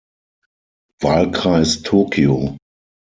Wahlkreis 1.03 1.83
Tokio. 1.83 2.57